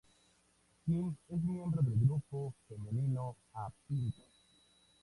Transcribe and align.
Kim 0.83 1.13
es 1.35 1.43
miembro 1.43 1.83
del 1.83 1.93
grupo 1.93 2.55
femenino 2.67 3.35
A 3.53 3.69
Pink. 3.87 4.15